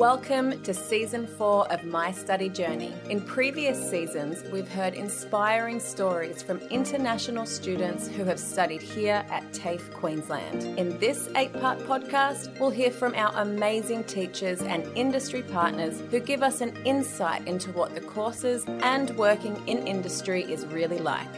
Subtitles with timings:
[0.00, 2.94] Welcome to season four of My Study Journey.
[3.10, 9.52] In previous seasons, we've heard inspiring stories from international students who have studied here at
[9.52, 10.78] TAFE Queensland.
[10.78, 16.18] In this eight part podcast, we'll hear from our amazing teachers and industry partners who
[16.18, 21.28] give us an insight into what the courses and working in industry is really like.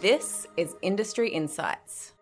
[0.00, 2.14] This is Industry Insights.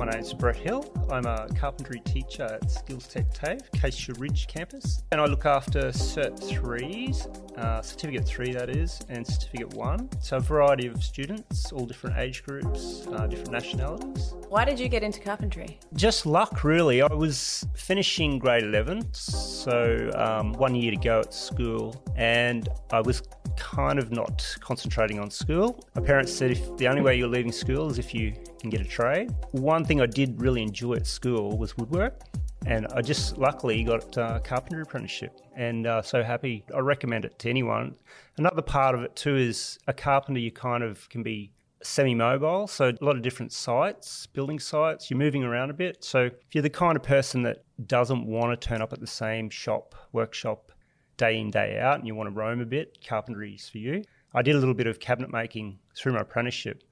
[0.00, 0.82] My name's Brett Hill.
[1.10, 5.90] I'm a carpentry teacher at Skills Tech TAFE, Acacia Ridge campus, and I look after
[5.90, 7.26] Cert 3s,
[7.58, 10.08] uh, Certificate 3 that is, and Certificate 1.
[10.22, 14.32] So a variety of students, all different age groups, uh, different nationalities.
[14.48, 15.78] Why did you get into carpentry?
[15.92, 17.02] Just luck, really.
[17.02, 23.02] I was finishing grade 11, so um, one year to go at school, and I
[23.02, 23.20] was
[23.60, 25.84] kind of not concentrating on school.
[25.94, 28.80] My parents said if the only way you're leaving school is if you can get
[28.80, 29.32] a trade.
[29.52, 32.22] One thing I did really enjoy at school was woodwork.
[32.66, 36.64] And I just luckily got a carpentry apprenticeship and uh, so happy.
[36.74, 37.94] I recommend it to anyone.
[38.36, 41.52] Another part of it too is a carpenter, you kind of can be
[41.82, 42.66] semi mobile.
[42.66, 46.04] So, a lot of different sites, building sites, you're moving around a bit.
[46.04, 49.06] So, if you're the kind of person that doesn't want to turn up at the
[49.06, 50.72] same shop, workshop
[51.20, 54.02] day in, day out, and you want to roam a bit, carpentry's for you.
[54.34, 56.82] I did a little bit of cabinet making through my apprenticeship,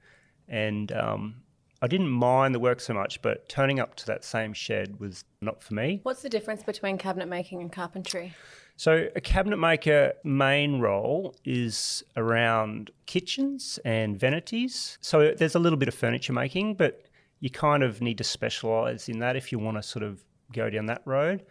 [0.47, 1.41] and um,
[1.81, 5.23] I didn't mind the work so much, but turning up to that same shed was
[5.41, 6.01] not for me.
[6.03, 8.35] What's the difference between cabinet making and carpentry?
[8.75, 14.97] So, a cabinet maker main role is around kitchens and vanities.
[15.01, 17.07] So, there's a little bit of furniture making, but
[17.39, 20.69] you kind of need to specialise in that if you want to sort of go
[20.69, 21.45] down that road.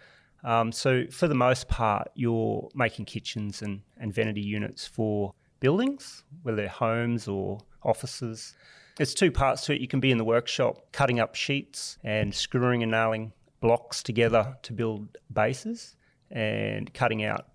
[0.45, 6.25] Um, so, for the most part, you're making kitchens and, and vanity units for buildings,
[6.43, 8.55] whether they're homes or offices.
[8.97, 9.81] There's two parts to it.
[9.81, 14.57] You can be in the workshop cutting up sheets and screwing and nailing blocks together
[14.63, 15.97] to build bases
[16.31, 17.47] and cutting out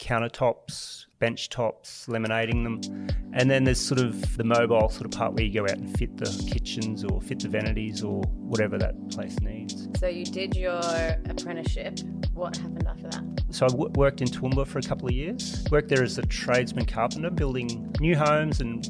[0.00, 3.06] countertops, bench tops, laminating them.
[3.32, 5.96] And then there's sort of the mobile sort of part where you go out and
[5.98, 9.88] fit the kitchens or fit the vanities or whatever that place needs.
[9.98, 10.80] So you did your
[11.28, 12.00] apprenticeship.
[12.32, 13.44] What happened after that?
[13.50, 15.64] So I w- worked in Toowoomba for a couple of years.
[15.70, 18.88] Worked there as a tradesman carpenter, building new homes and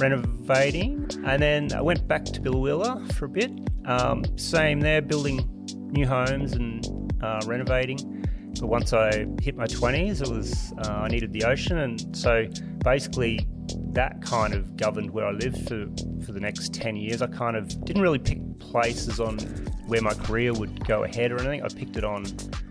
[0.00, 1.08] renovating.
[1.24, 3.52] And then I went back to Biloela for a bit.
[3.86, 5.48] Um, same there, building
[5.92, 6.86] new homes and
[7.22, 8.17] uh, renovating.
[8.60, 12.46] But once I hit my 20s, it was uh, I needed the ocean, and so
[12.82, 13.46] basically
[13.92, 15.86] that kind of governed where I lived for
[16.24, 17.22] for the next 10 years.
[17.22, 19.38] I kind of didn't really pick places on
[19.86, 21.62] where my career would go ahead or anything.
[21.62, 22.26] I picked it on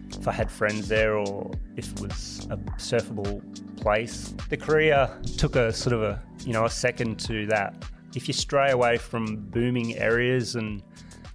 [0.10, 3.42] if I had friends there or if it was a surfable
[3.78, 4.34] place.
[4.50, 7.76] The career took a sort of a you know a second to that.
[8.16, 10.82] If you stray away from booming areas and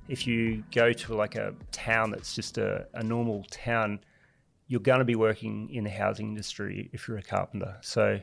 [0.08, 4.00] if you go to like a town that's just a, a normal town,
[4.72, 7.76] you're going to be working in the housing industry if you're a carpenter.
[7.82, 8.20] So,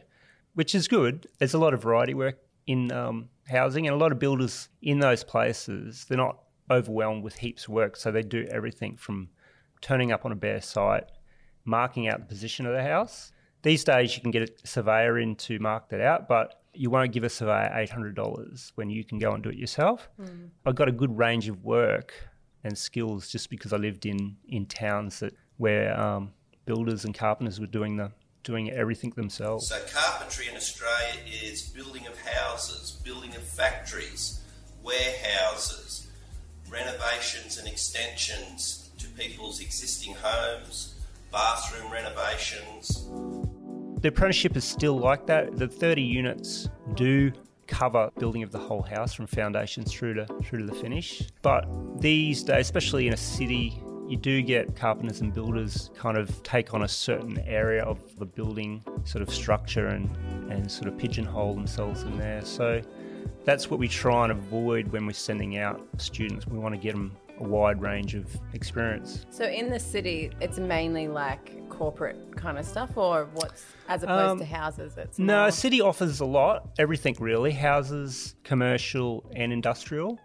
[0.55, 1.27] which is good.
[1.37, 4.97] There's a lot of variety work in um, housing, and a lot of builders in
[4.99, 6.07] those places.
[6.09, 6.39] They're not
[6.71, 9.29] overwhelmed with heaps of work, so they do everything from
[9.79, 11.03] turning up on a bare site,
[11.65, 13.31] marking out the position of the house.
[13.61, 17.11] These days, you can get a surveyor in to mark that out, but you won't
[17.11, 20.09] give a surveyor $800 when you can go and do it yourself.
[20.19, 20.49] Mm.
[20.66, 22.11] I've got a good range of work
[22.63, 26.31] and skills just because I lived in, in towns that where um,
[26.69, 28.12] builders and carpenters were doing the
[28.44, 29.68] doing everything themselves.
[29.68, 34.40] So carpentry in Australia is building of houses, building of factories,
[34.84, 36.08] warehouses,
[36.69, 40.94] renovations and extensions to people's existing homes,
[41.31, 43.09] bathroom renovations.
[44.02, 45.58] The apprenticeship is still like that.
[45.58, 47.31] The 30 units do
[47.66, 51.29] cover building of the whole house from foundations through to through to the finish.
[51.41, 51.66] But
[52.00, 56.74] these days, especially in a city you do get carpenters and builders kind of take
[56.74, 60.09] on a certain area of the building sort of structure and,
[60.52, 62.44] and sort of pigeonhole themselves in there.
[62.44, 62.81] So
[63.46, 66.47] that's what we try and avoid when we're sending out students.
[66.47, 69.26] We want to get them a wide range of experience.
[69.29, 74.32] So in the city, it's mainly like corporate kind of stuff, or what's as opposed
[74.32, 74.97] um, to houses?
[74.97, 75.52] It's no, more...
[75.52, 80.20] city offers a lot, everything really, houses, commercial, and industrial.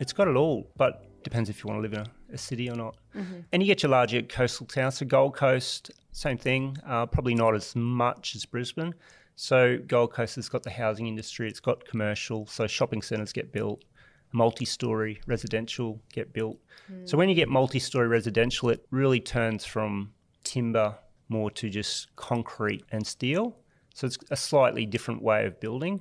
[0.00, 2.68] It's got it all, but depends if you want to live in a a city
[2.70, 2.96] or not.
[3.16, 3.40] Mm-hmm.
[3.52, 4.98] And you get your larger coastal towns.
[4.98, 6.76] So Gold Coast, same thing.
[6.86, 8.94] Uh, probably not as much as Brisbane.
[9.36, 11.48] So Gold Coast has got the housing industry.
[11.48, 12.46] It's got commercial.
[12.46, 13.84] So shopping centres get built.
[14.32, 16.58] Multi-story residential get built.
[16.92, 17.08] Mm.
[17.08, 20.12] So when you get multi-story residential, it really turns from
[20.44, 20.96] timber
[21.28, 23.56] more to just concrete and steel.
[23.94, 26.00] So it's a slightly different way of building,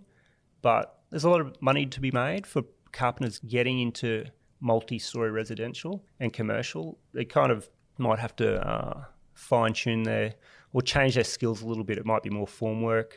[0.62, 4.26] but there's a lot of money to be made for carpenters getting into
[4.60, 6.98] multi story residential and commercial.
[7.14, 10.34] They kind of might have to uh, fine tune their
[10.74, 11.98] or change their skills a little bit.
[11.98, 13.14] It might be more formwork,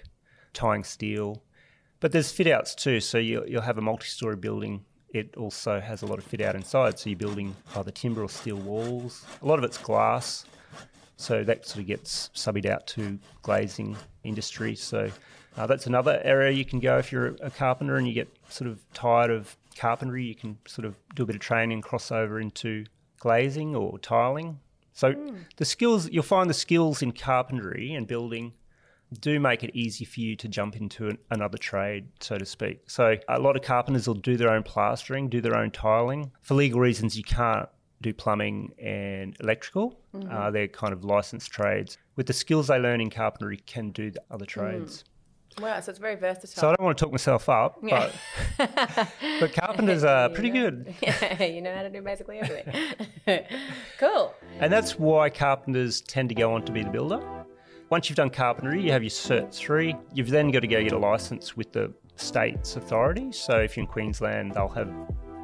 [0.52, 1.42] tying steel.
[2.00, 3.00] But there's fit outs too.
[3.00, 4.84] So you'll, you'll have a multi story building.
[5.12, 6.98] It also has a lot of fit out inside.
[6.98, 9.26] So you're building either timber or steel walls.
[9.42, 10.46] A lot of it's glass.
[11.20, 14.74] So that sort of gets subbed out to glazing industry.
[14.74, 15.10] So
[15.56, 18.70] uh, that's another area you can go if you're a carpenter and you get sort
[18.70, 20.24] of tired of carpentry.
[20.24, 22.86] You can sort of do a bit of training, cross over into
[23.18, 24.58] glazing or tiling.
[24.94, 25.36] So mm.
[25.56, 28.54] the skills you'll find the skills in carpentry and building
[29.20, 32.88] do make it easy for you to jump into an, another trade, so to speak.
[32.88, 36.30] So a lot of carpenters will do their own plastering, do their own tiling.
[36.42, 37.68] For legal reasons, you can't
[38.00, 39.99] do plumbing and electrical.
[40.14, 40.34] Mm-hmm.
[40.34, 41.98] Uh, they're kind of licensed trades.
[42.16, 45.04] With the skills they learn in carpentry, can do the other trades.
[45.04, 45.10] Mm.
[45.62, 46.48] Wow, so it's very versatile.
[46.48, 48.10] So I don't want to talk myself up, yeah.
[48.56, 48.68] but,
[49.40, 50.94] but carpenters are pretty know, good.
[51.02, 53.04] Yeah, you know how to do basically everything.
[53.98, 54.34] cool.
[54.60, 57.20] And that's why carpenters tend to go on to be the builder.
[57.90, 59.96] Once you've done carpentry, you have your Cert 3.
[60.14, 63.32] You've then got to go get a license with the state's authority.
[63.32, 64.92] So if you're in Queensland, they'll have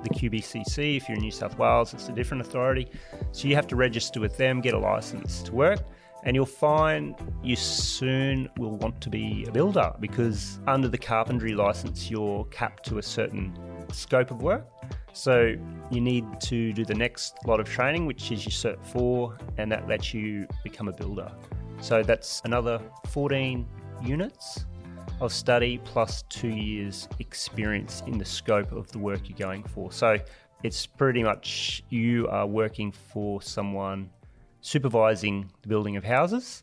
[0.02, 0.96] the QBCC.
[0.96, 2.90] If you're in New South Wales, it's a different authority.
[3.32, 5.80] So you have to register with them, get a license to work
[6.26, 11.54] and you'll find you soon will want to be a builder because under the carpentry
[11.54, 13.56] license, you're capped to a certain
[13.92, 14.66] scope of work.
[15.12, 15.54] So
[15.90, 19.70] you need to do the next lot of training, which is your Cert 4, and
[19.70, 21.30] that lets you become a builder.
[21.80, 23.64] So that's another 14
[24.02, 24.66] units
[25.20, 29.90] of study plus two years experience in the scope of the work you're going for.
[29.90, 30.18] So
[30.62, 34.10] it's pretty much you are working for someone
[34.60, 36.62] supervising the building of houses.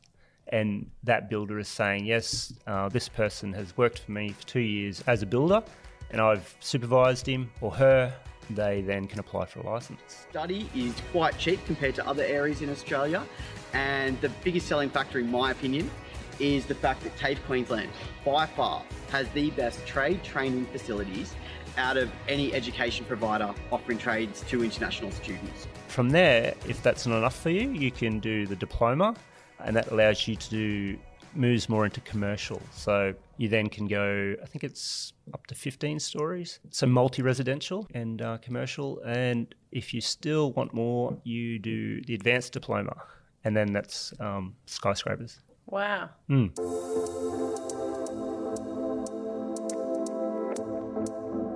[0.50, 4.59] And that builder is saying, yes, uh, this person has worked for me for two
[4.59, 5.63] years as a builder,
[6.11, 8.13] and I've supervised him or her.
[8.49, 10.27] They then can apply for a license.
[10.29, 13.23] Study is quite cheap compared to other areas in Australia,
[13.71, 15.89] and the biggest selling factor, in my opinion,
[16.39, 17.89] is the fact that TAFE Queensland,
[18.25, 21.33] by far, has the best trade training facilities
[21.77, 25.68] out of any education provider offering trades to international students.
[25.88, 29.15] From there, if that's not enough for you, you can do the diploma,
[29.59, 30.97] and that allows you to do
[31.35, 32.62] moves more into commercial.
[32.71, 36.59] So you then can go, I think it's up to 15 stories.
[36.69, 39.01] So multi residential and uh, commercial.
[39.01, 42.95] And if you still want more, you do the advanced diploma,
[43.44, 45.39] and then that's um, skyscrapers.
[45.65, 46.10] Wow.
[46.30, 46.51] Mm.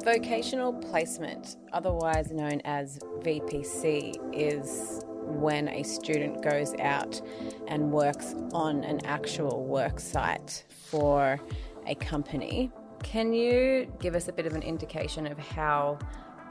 [0.04, 7.21] Vocational placement, otherwise known as VPC, is when a student goes out
[7.68, 11.39] and works on an actual work site for
[11.86, 12.71] a company.
[13.03, 16.00] Can you give us a bit of an indication of how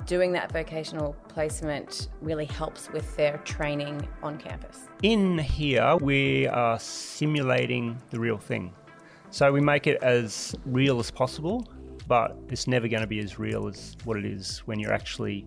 [0.07, 4.89] doing that vocational placement really helps with their training on campus?
[5.03, 8.73] In here, we are simulating the real thing.
[9.31, 11.67] So we make it as real as possible
[12.09, 15.47] but it's never going to be as real as what it is when you're actually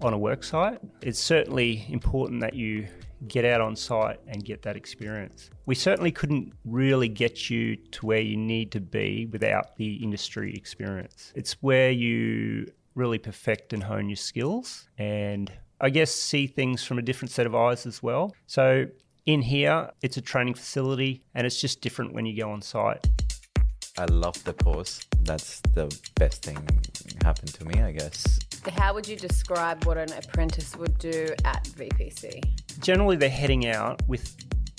[0.00, 0.78] on a work site.
[1.02, 2.86] It's certainly important that you
[3.26, 5.50] get out on site and get that experience.
[5.66, 10.54] We certainly couldn't really get you to where you need to be without the industry
[10.54, 11.32] experience.
[11.34, 15.50] It's where you really perfect and hone your skills and
[15.80, 18.34] I guess see things from a different set of eyes as well.
[18.46, 18.86] So
[19.26, 23.06] in here, it's a training facility and it's just different when you go on site.
[23.96, 25.06] I love the pause.
[25.22, 26.58] That's the best thing
[27.24, 28.38] happened to me, I guess.
[28.76, 32.42] How would you describe what an apprentice would do at VPC?
[32.80, 34.36] Generally, they're heading out with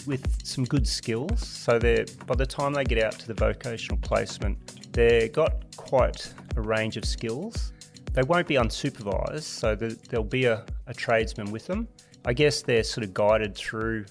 [0.07, 1.45] with some good skills.
[1.45, 6.33] So they by the time they get out to the vocational placement, they've got quite
[6.55, 7.73] a range of skills.
[8.13, 11.87] They won't be unsupervised, so there'll be a, a tradesman with them.
[12.25, 14.05] I guess they're sort of guided through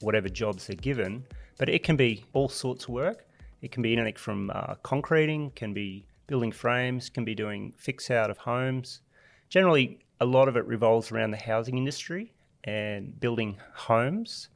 [0.00, 1.24] whatever jobs they're given,
[1.58, 3.26] but it can be all sorts of work.
[3.60, 8.10] It can be anything from uh, concreting, can be building frames, can be doing fix
[8.10, 9.02] out of homes.
[9.48, 12.32] Generally, a lot of it revolves around the housing industry
[12.64, 14.48] and building homes.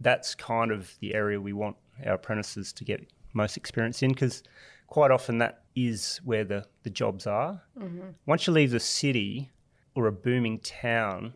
[0.00, 4.42] That's kind of the area we want our apprentices to get most experience in because
[4.88, 7.62] quite often that is where the, the jobs are.
[7.78, 8.10] Mm-hmm.
[8.26, 9.50] Once you leave the city
[9.94, 11.32] or a booming town,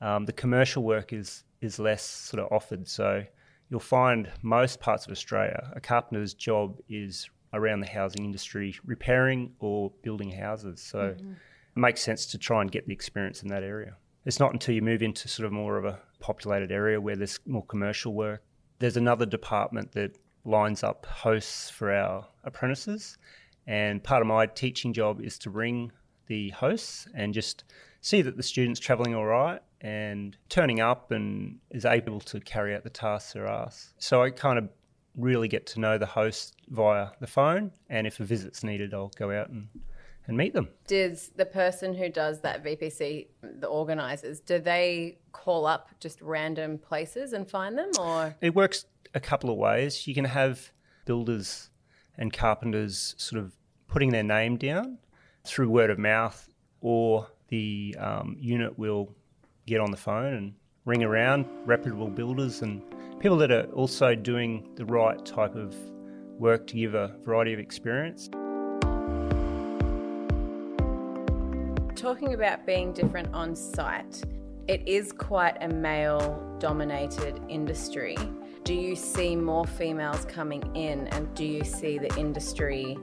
[0.00, 2.88] um, the commercial work is, is less sort of offered.
[2.88, 3.24] So
[3.70, 9.52] you'll find most parts of Australia, a carpenter's job is around the housing industry, repairing
[9.58, 10.80] or building houses.
[10.80, 11.32] So mm-hmm.
[11.32, 13.96] it makes sense to try and get the experience in that area.
[14.24, 17.40] It's not until you move into sort of more of a populated area where there's
[17.46, 18.42] more commercial work.
[18.78, 23.16] There's another department that lines up hosts for our apprentices.
[23.68, 25.92] And part of my teaching job is to ring
[26.26, 27.64] the hosts and just
[28.00, 32.74] see that the student's travelling all right and turning up and is able to carry
[32.74, 33.92] out the tasks they're asked.
[33.98, 34.70] So I kind of
[35.16, 39.12] really get to know the host via the phone, and if a visit's needed, I'll
[39.18, 39.68] go out and,
[40.26, 40.68] and meet them.
[40.86, 46.78] Does the person who does that VPC, the organisers, do they call up just random
[46.78, 50.06] places and find them, or It works a couple of ways.
[50.06, 50.72] You can have
[51.04, 51.68] builders
[52.16, 53.52] and carpenters sort of
[53.88, 54.98] putting their name down
[55.44, 56.48] through word of mouth,
[56.80, 59.14] or the um, unit will
[59.66, 60.54] get on the phone and
[60.84, 62.82] ring around reputable builders and
[63.18, 65.74] people that are also doing the right type of
[66.38, 68.30] work to give a variety of experience.
[71.98, 74.22] talking about being different on site?
[74.68, 78.16] It is quite a male dominated industry.
[78.62, 82.96] Do you see more females coming in, and do you see the industry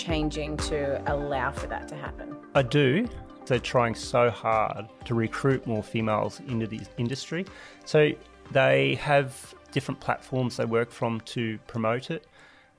[0.00, 2.34] changing to allow for that to happen?
[2.54, 3.06] I do.
[3.46, 7.44] They're trying so hard to recruit more females into the industry.
[7.84, 8.10] So
[8.50, 12.26] they have different platforms they work from to promote it.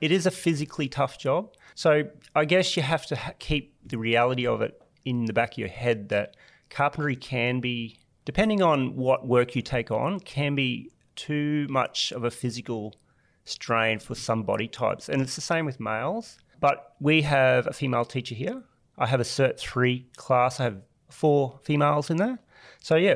[0.01, 1.54] It is a physically tough job.
[1.75, 2.04] So
[2.36, 5.70] I guess you have to keep the reality of it in the back of your
[5.70, 6.36] head that
[6.70, 12.24] carpentry can be, depending on what work you take on, can be too much of
[12.24, 12.96] a physical
[13.46, 15.08] strain for some body types.
[15.08, 16.40] And it's the same with males.
[16.62, 18.63] But we have a female teacher here.
[18.98, 20.60] I have a Cert 3 class.
[20.60, 20.77] I have
[21.10, 22.39] four females in there.
[22.80, 23.15] So, yeah,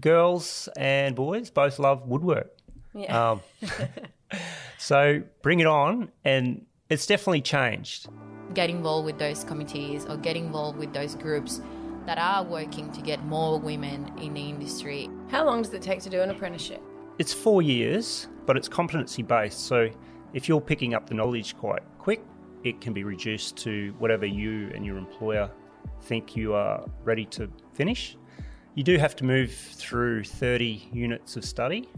[0.00, 2.52] girls and boys both love woodwork.
[2.94, 3.30] Yeah.
[3.30, 3.40] Um,
[4.78, 6.12] so, bring it on.
[6.24, 8.08] And it's definitely changed.
[8.54, 11.62] get involved with those committees or get involved with those groups
[12.04, 15.08] that are working to get more women in the industry.
[15.28, 16.80] How long does it take to do an apprenticeship?
[17.18, 19.66] It's four years, but it's competency based.
[19.66, 19.88] So
[20.34, 22.22] if you're picking up the knowledge quite quick,
[22.66, 25.48] it can be reduced to whatever you and your employer
[26.02, 28.16] think you are ready to finish.
[28.74, 31.88] You do have to move through 30 units of study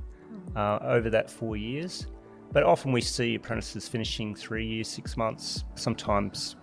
[0.54, 2.06] uh, over that four years,
[2.52, 6.56] but often we see apprentices finishing three years, six months, sometimes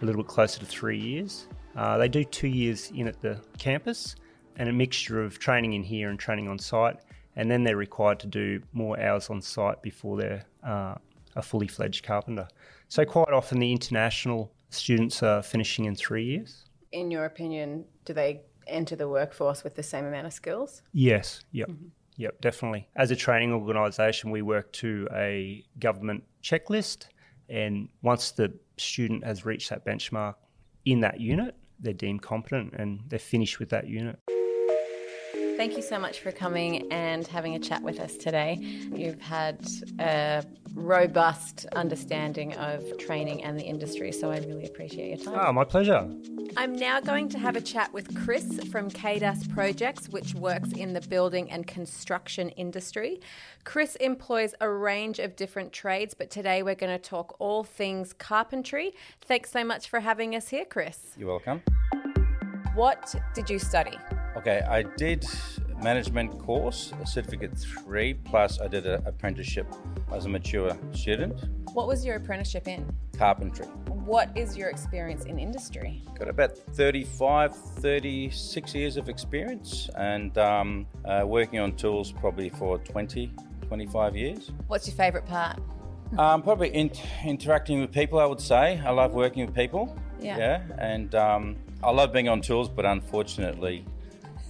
[0.00, 1.48] a little bit closer to three years.
[1.76, 4.14] Uh, they do two years in at the campus
[4.56, 6.96] and a mixture of training in here and training on site,
[7.34, 10.94] and then they're required to do more hours on site before they're uh,
[11.38, 12.48] a fully fledged carpenter.
[12.88, 16.64] So, quite often, the international students are finishing in three years.
[16.92, 20.82] In your opinion, do they enter the workforce with the same amount of skills?
[20.92, 21.68] Yes, yep.
[21.68, 21.88] Mm-hmm.
[22.16, 22.88] Yep, definitely.
[22.96, 27.06] As a training organisation, we work to a government checklist,
[27.48, 30.34] and once the student has reached that benchmark
[30.84, 34.18] in that unit, they're deemed competent and they're finished with that unit.
[35.58, 38.58] Thank you so much for coming and having a chat with us today.
[38.94, 39.66] You've had
[39.98, 45.34] a robust understanding of training and the industry, so I really appreciate your time.
[45.36, 46.08] Ah, my pleasure.
[46.56, 50.92] I'm now going to have a chat with Chris from KDAS Projects, which works in
[50.92, 53.20] the building and construction industry.
[53.64, 58.12] Chris employs a range of different trades, but today we're going to talk all things
[58.12, 58.94] carpentry.
[59.22, 61.00] Thanks so much for having us here, Chris.
[61.16, 61.62] You're welcome.
[62.76, 63.98] What did you study?
[64.38, 65.26] Okay, I did
[65.82, 69.66] management course, certificate three, plus I did an apprenticeship
[70.12, 71.40] as a mature student,
[71.72, 72.86] What was your apprenticeship in?
[73.18, 73.66] carpentry.
[74.06, 76.04] What is your experience in industry?
[76.16, 82.78] Got about 35, 36 years of experience and um, uh, working on tools probably for
[82.78, 83.32] 20,
[83.66, 84.52] 25 years.
[84.68, 85.58] What's your favourite part?
[86.16, 86.92] Um, probably in-
[87.24, 88.80] interacting with people, I would say.
[88.86, 89.98] I love working with people.
[90.20, 90.38] Yeah.
[90.38, 93.84] Yeah, and um, I love being on tools, but unfortunately,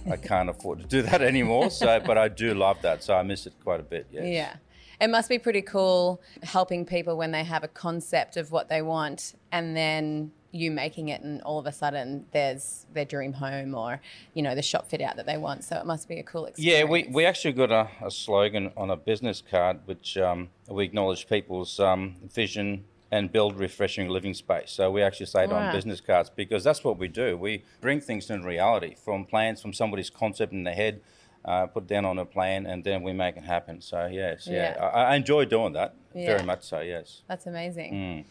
[0.09, 1.69] I can't afford to do that anymore.
[1.69, 4.07] So, but I do love that, so I miss it quite a bit.
[4.11, 4.25] Yes.
[4.25, 4.55] Yeah.
[5.01, 8.81] It must be pretty cool helping people when they have a concept of what they
[8.81, 13.75] want and then you making it and all of a sudden there's their dream home
[13.75, 14.01] or
[14.33, 16.45] you know the shop fit out that they want so it must be a cool
[16.45, 20.49] experience Yeah, we, we actually got a, a slogan on a business card which um,
[20.67, 24.71] we acknowledge people's um, vision and build refreshing living space.
[24.71, 25.67] So we actually say it Right.
[25.67, 27.37] on business cards because that's what we do.
[27.37, 31.01] We bring things into reality from plans, from somebody's concept in their head,
[31.45, 33.81] uh, put down on a plan, and then we make it happen.
[33.81, 34.85] So yes, yeah, Yeah.
[34.85, 36.25] I, I enjoy doing that Yeah.
[36.27, 36.63] very much.
[36.63, 37.21] So yes.
[37.27, 38.25] that's amazing Mm.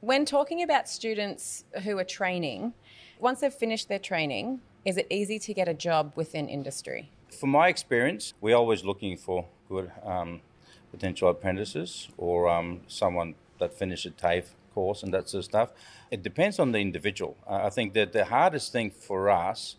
[0.00, 2.74] when talking about students who are training
[3.18, 7.08] once they've finished their training is it easy to get a job within industry
[7.40, 10.40] From my experience, we're always looking for good um,
[10.90, 15.70] potential apprentices or um, someone that finish a TAFE course and that sort of stuff.
[16.10, 17.36] It depends on the individual.
[17.48, 19.76] I think that the hardest thing for us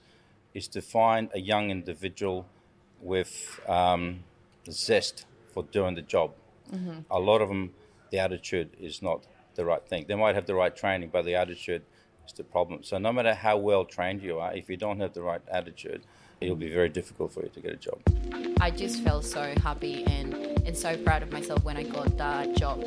[0.53, 2.45] is to find a young individual
[3.01, 4.23] with um,
[4.69, 6.31] zest for doing the job.
[7.11, 7.71] A lot of them,
[8.09, 9.25] the attitude is not
[9.55, 10.05] the right thing.
[10.07, 11.83] They might have the right training, but the attitude
[12.25, 12.83] is the problem.
[12.83, 16.01] So no matter how well trained you are, if you don't have the right attitude,
[16.41, 17.99] it'll be very difficult for you to get a job.
[18.59, 20.33] I just felt so happy and,
[20.65, 22.83] and so proud of myself when I got that job.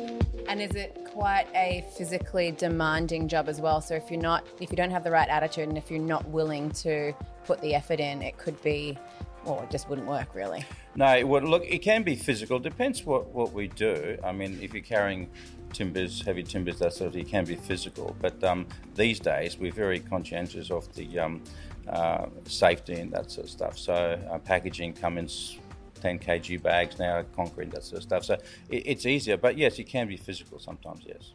[0.47, 3.81] And is it quite a physically demanding job as well?
[3.81, 6.27] So if you're not, if you don't have the right attitude, and if you're not
[6.29, 7.13] willing to
[7.45, 8.97] put the effort in, it could be,
[9.43, 10.63] well, it just wouldn't work really.
[10.95, 12.59] No, would, look, it can be physical.
[12.59, 14.17] Depends what, what we do.
[14.23, 15.29] I mean, if you're carrying
[15.73, 18.15] timbers, heavy timbers, that sort of, it can be physical.
[18.21, 21.43] But um, these days, we're very conscientious of the um,
[21.89, 23.77] uh, safety and that sort of stuff.
[23.77, 23.93] So
[24.31, 25.57] uh, packaging comes
[26.01, 28.25] 10 kg bags now, concrete, that sort of stuff.
[28.25, 28.33] So
[28.69, 31.31] it, it's easier, but yes, it can be physical sometimes, yes.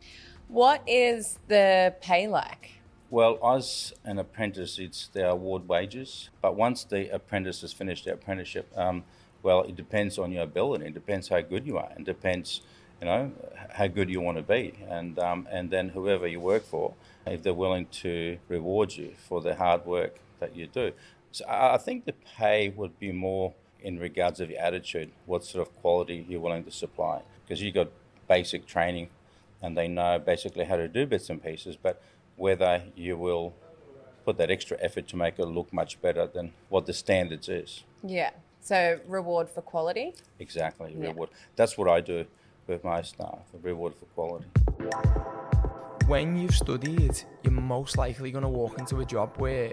[0.49, 2.83] What is the pay like?
[3.11, 6.31] Well, as an apprentice, it's their award wages.
[6.41, 9.05] But once the apprentice has finished their apprenticeship, um,
[9.43, 10.87] well, it depends on your ability.
[10.87, 11.91] It depends how good you are.
[11.99, 12.63] It depends,
[13.01, 13.33] you know,
[13.71, 14.75] how good you want to be.
[14.89, 16.95] And, um, and then whoever you work for,
[17.27, 20.93] if they're willing to reward you for the hard work that you do.
[21.33, 25.67] So I think the pay would be more in regards of your attitude, what sort
[25.67, 27.23] of quality you're willing to supply.
[27.45, 27.89] Because you've got
[28.29, 29.09] basic training
[29.61, 32.03] and they know basically how to do bits and pieces, but
[32.37, 33.55] whether you will
[34.25, 37.85] put that extra effort to make it look much better than what the standards is.
[38.05, 38.31] Yeah.
[38.61, 40.15] So reward for quality.
[40.39, 41.09] Exactly, Yeah.
[41.09, 41.31] reward.
[41.57, 42.25] That's what I do
[42.69, 44.47] with my staff, a reward for quality.
[46.07, 49.73] When you've studied, you're most likely going to walk into a job where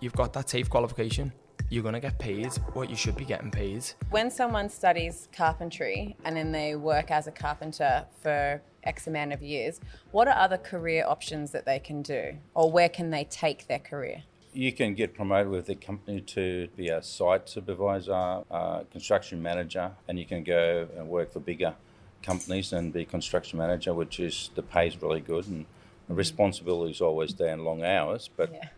[0.00, 1.32] you've got that TAFE qualification.
[1.72, 3.84] You're going to get paid what you should be getting paid.
[4.10, 9.40] When someone studies carpentry and then they work as a carpenter for X amount of
[9.40, 12.36] years, what are other career options that they can do?
[12.54, 14.24] Or where can they take their career?
[14.52, 19.92] You can get promoted with the company to be a site supervisor, uh, construction manager,
[20.08, 21.76] and you can go and work for bigger
[22.20, 25.66] companies and be construction manager, which is the pay's really good and
[26.08, 28.70] the responsibility is always there in long hours, but Yeah.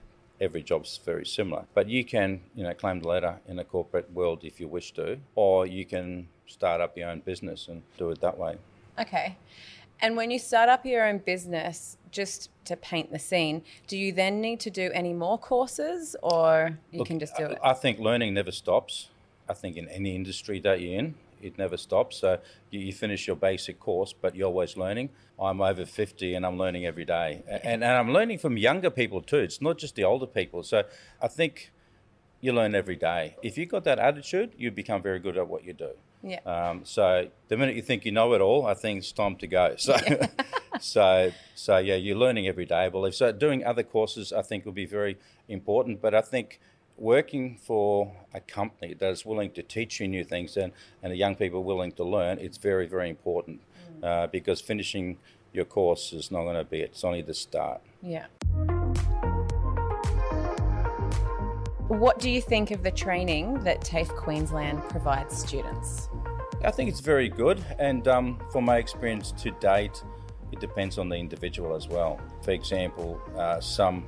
[0.42, 1.64] Every job's very similar.
[1.72, 4.92] But you can, you know, claim the ladder in the corporate world if you wish
[4.92, 8.58] to, or you can start up your own business and do it that way.
[8.98, 9.37] Okay.
[10.00, 14.12] And when you start up your own business, just to paint the scene, do you
[14.12, 17.59] then need to do any more courses or you Look, can just do it?
[17.62, 19.09] I think learning never stops.
[19.48, 22.18] I think in any industry that you're in, it never stops.
[22.18, 22.38] So
[22.70, 25.11] you, you finish your basic course, but you're always learning.
[25.40, 27.42] I'm over 50 and I'm learning every day.
[27.48, 29.38] And, and I'm learning from younger people too.
[29.38, 30.62] It's not just the older people.
[30.62, 30.85] So
[31.20, 31.72] I think
[32.40, 33.37] you learn every day.
[33.42, 35.90] If you've got that attitude, you become very good at what you do.
[36.22, 36.40] yeah.
[36.44, 39.46] Um, so the minute you think you know it all, I think it's time to
[39.46, 39.76] go.
[39.78, 39.96] So,
[40.81, 42.85] so, so yeah, you're learning every day.
[42.87, 43.31] I believe so.
[43.31, 46.00] Doing other courses, I think, will be very important.
[46.00, 46.61] But I think
[46.96, 51.16] working for a company that is willing to teach you new things and and the
[51.16, 53.61] young people willing to learn, it's very very important
[54.02, 55.18] uh, because finishing
[55.52, 56.90] your course is not going to be it.
[56.90, 57.81] It's only the start.
[58.02, 58.26] Yeah.
[61.88, 66.09] What do you think of the training that TAFE Queensland provides students?
[66.64, 70.02] I think it's very good, and um, from my experience to date,
[70.52, 72.20] it depends on the individual as well.
[72.42, 74.05] For example, uh, some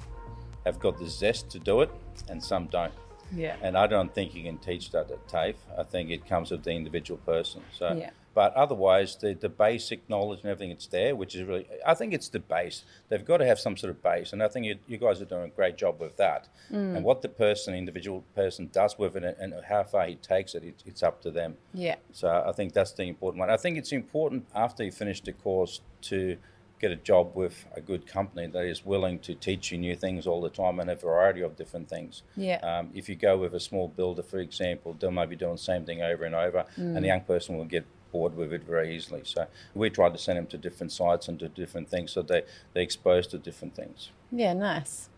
[0.64, 1.90] have got the zest to do it,
[2.28, 2.92] and some don't.
[3.34, 3.56] Yeah.
[3.62, 5.56] And I don't think you can teach that at TAFE.
[5.78, 7.62] I think it comes with the individual person.
[7.72, 8.10] So, Yeah.
[8.34, 12.12] but otherwise, the, the basic knowledge and everything it's there, which is really, I think
[12.12, 12.84] it's the base.
[13.08, 15.24] They've got to have some sort of base, and I think you, you guys are
[15.24, 16.48] doing a great job with that.
[16.70, 16.96] Mm.
[16.96, 20.62] And what the person, individual person, does with it, and how far he takes it,
[20.64, 21.56] it it's up to them.
[21.72, 21.96] Yeah.
[22.12, 23.50] So I think that's the important one.
[23.50, 26.36] I think it's important after you finish the course to
[26.80, 30.26] get a job with a good company that is willing to teach you new things
[30.26, 32.22] all the time and a variety of different things.
[32.36, 32.58] Yeah.
[32.58, 35.58] Um, if you go with a small builder, for example, they might be doing the
[35.58, 38.94] same thing over and over, and the young person will get bored with it very
[38.94, 39.22] easily.
[39.24, 42.42] So we try to send them to different sites and do different things so they,
[42.72, 44.10] they're exposed to different things.
[44.30, 45.08] Yeah, nice.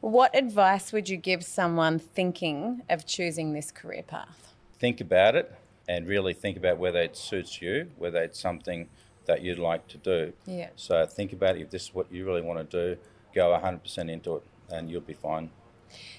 [0.00, 4.46] What advice would you give someone thinking of choosing this career path?
[4.78, 5.52] think about it
[5.88, 8.88] and really think about whether it suits you, whether it's something
[9.26, 10.32] that you'd like to do.
[10.46, 10.70] Yeah.
[10.76, 11.62] So think about it.
[11.62, 13.00] if this is what you really want to do,
[13.34, 15.50] go 100% into it and you'll be fine.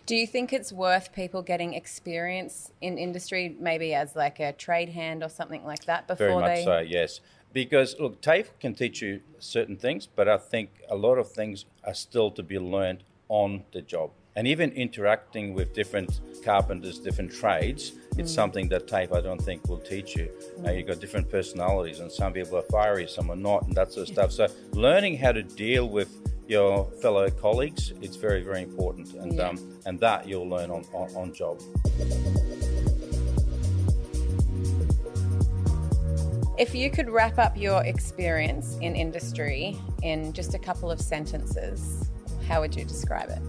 [0.05, 4.89] Do you think it's worth people getting experience in industry, maybe as like a trade
[4.89, 6.63] hand or something like that before Very much they?
[6.63, 7.19] so, yes.
[7.51, 11.65] Because look, TAFE can teach you certain things, but I think a lot of things
[11.83, 14.11] are still to be learned on the job.
[14.37, 19.67] And even interacting with different carpenters, different trades, it's something that TAFE I don't think
[19.67, 20.29] will teach you.
[20.63, 23.91] Uh, you've got different personalities, and some people are fiery, some are not, and that
[23.91, 24.31] sort of stuff.
[24.31, 26.09] So learning how to deal with
[26.47, 29.49] your fellow colleagues, it's very, very important, and Yeah.
[29.49, 31.59] um, and that you'll learn on, on, on job.
[36.59, 42.03] If you could wrap up your experience in industry in just a couple of sentences,
[42.47, 43.41] How would you describe it?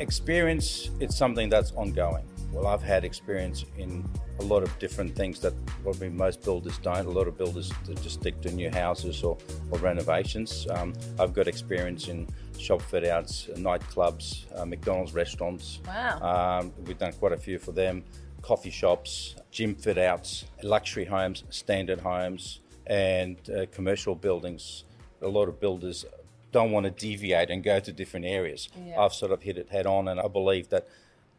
[0.00, 2.24] Experience, it's something that's ongoing.
[2.52, 4.08] Well, I've had experience in
[4.38, 7.04] a lot of different things that probably most builders don't.
[7.04, 9.36] A lot of builders just stick to new houses or,
[9.70, 10.66] or renovations.
[10.70, 12.26] Um, I've got experience in
[12.58, 15.80] shop fit outs, nightclubs, uh, McDonald's restaurants.
[15.86, 16.60] Wow.
[16.60, 18.02] Um, we've done quite a few for them.
[18.40, 24.84] Coffee shops, gym fit outs, luxury homes, standard homes, and uh, commercial buildings.
[25.20, 26.06] A lot of builders
[26.52, 28.68] don't want to deviate and go to different areas.
[28.86, 29.00] Yeah.
[29.00, 30.86] I've sort of hit it head on, and I believe that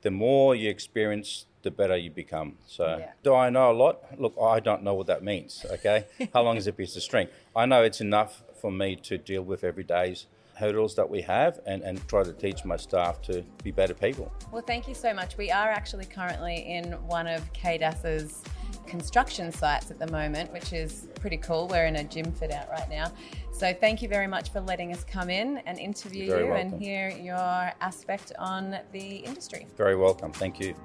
[0.01, 2.57] the more you experience, the better you become.
[2.65, 3.11] So, Yeah.
[3.23, 4.19] do I know a lot?
[4.19, 5.65] Look, I don't know what that means.
[5.71, 7.27] Okay, how long is a piece of string?
[7.55, 11.81] I know it's enough for me to deal with everyday's hurdles that we have, and,
[11.83, 14.31] and try to teach my staff to be better people.
[14.51, 15.35] Well, thank you so much.
[15.37, 18.43] We are actually currently in one of KDAS's
[18.91, 21.69] construction sites at the moment, which is pretty cool.
[21.69, 23.09] We're in a gym fit out right now.
[23.53, 26.53] So thank you very much for letting us come in and interview You're very you
[26.55, 29.67] and hear your aspect on the industry.
[29.77, 30.33] Very welcome.
[30.33, 30.75] Thank you.